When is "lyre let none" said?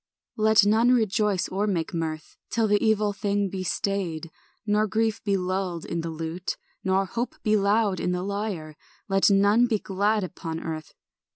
8.23-9.67